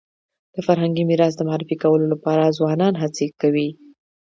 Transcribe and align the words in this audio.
د 0.55 0.57
فرهنګي 0.67 1.03
میراث 1.09 1.33
د 1.37 1.41
معرفي 1.49 1.75
کولو 1.83 2.05
لپاره 2.13 2.55
ځوانان 2.57 2.93
هڅي 3.01 3.27
کوي. 3.41 3.69